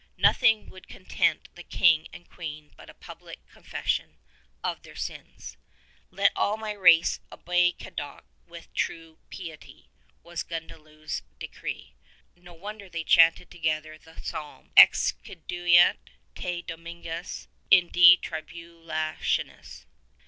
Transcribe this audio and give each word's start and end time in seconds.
Nothing 0.17 0.67
would 0.71 0.87
content 0.87 1.47
the 1.53 1.61
King 1.61 2.07
and 2.11 2.27
Queen 2.27 2.71
but 2.75 2.89
a 2.89 2.93
public 2.95 3.45
confession 3.47 4.17
of 4.63 4.81
their 4.81 4.95
sins. 4.95 5.57
"Let 6.09 6.31
all 6.35 6.57
my 6.57 6.71
race 6.71 7.19
obey 7.31 7.73
Cadoc 7.73 8.23
with 8.47 8.73
true 8.73 9.19
piety," 9.31 9.91
was 10.23 10.41
Gundliew's 10.43 11.21
decree. 11.37 11.93
No 12.35 12.55
wonder 12.55 12.89
they 12.89 13.03
chanted 13.03 13.51
together 13.51 13.99
the 13.99 14.19
psalm, 14.23 14.71
Ex 14.75 15.13
audiat 15.23 15.97
fe 16.35 16.63
Dominus 16.63 17.47
in 17.69 17.91
die 17.91 18.17
trihulationis. 18.23 19.85